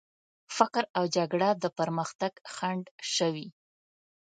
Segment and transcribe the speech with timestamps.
[0.57, 2.83] فقر او جګړه د پرمختګ خنډ
[3.15, 3.47] شوي.